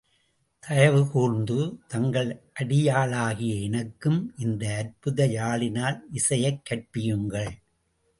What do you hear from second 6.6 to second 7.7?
கற்பியுங்கள்!